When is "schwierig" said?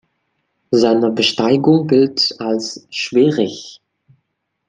2.89-3.81